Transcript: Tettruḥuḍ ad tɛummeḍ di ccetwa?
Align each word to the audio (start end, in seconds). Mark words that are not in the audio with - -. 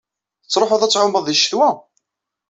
Tettruḥuḍ 0.43 0.81
ad 0.83 0.91
tɛummeḍ 0.91 1.23
di 1.25 1.35
ccetwa? 1.37 1.69